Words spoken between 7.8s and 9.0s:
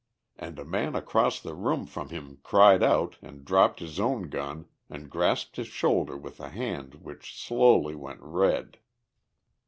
went red.